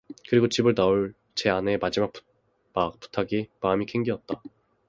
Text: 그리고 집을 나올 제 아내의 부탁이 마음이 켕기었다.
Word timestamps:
그리고 0.27 0.47
집을 0.49 0.73
나올 0.73 1.13
제 1.35 1.51
아내의 1.51 1.77
부탁이 1.77 3.49
마음이 3.61 3.85
켕기었다. 3.85 4.41